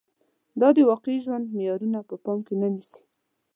[0.59, 3.01] دا د واقعي ژوند معيارونه په پام کې نه نیسي